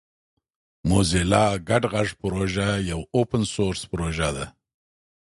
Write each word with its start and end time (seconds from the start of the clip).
موزیلا 0.89 1.45
ګډ 1.69 1.83
غږ 1.93 2.09
پروژه 2.21 2.67
یوه 2.91 3.05
اوپن 3.15 3.41
سورس 3.53 3.81
پروژه 3.91 4.29
ده. 4.35 4.45